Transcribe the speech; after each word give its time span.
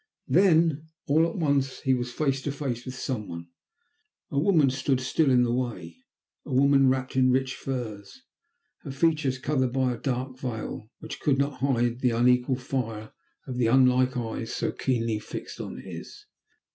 Then, 0.27 0.87
all 1.05 1.27
at 1.29 1.35
once, 1.37 1.81
he 1.81 1.93
was 1.93 2.11
face 2.11 2.41
to 2.41 2.51
face 2.51 2.85
with 2.85 2.95
some 2.95 3.27
one. 3.27 3.49
A 4.31 4.39
woman 4.39 4.71
stood 4.71 4.99
still 4.99 5.29
in 5.29 5.43
the 5.43 5.53
way, 5.53 5.97
a 6.43 6.51
woman 6.51 6.89
wrapped 6.89 7.15
in 7.15 7.29
rich 7.29 7.53
furs, 7.55 8.23
her 8.81 8.89
features 8.89 9.37
covered 9.37 9.71
by 9.71 9.93
a 9.93 9.99
dark 9.99 10.39
veil 10.39 10.89
which 11.01 11.19
could 11.19 11.37
not 11.37 11.59
hide 11.59 11.99
the 11.99 12.09
unequal 12.09 12.55
fire 12.55 13.11
of 13.45 13.57
the 13.57 13.67
unlike 13.67 14.17
eyes 14.17 14.51
so 14.51 14.71
keenly 14.71 15.19
fixed 15.19 15.61
on 15.61 15.77
his. 15.77 16.25